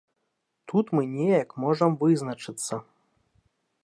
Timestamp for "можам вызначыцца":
1.65-2.81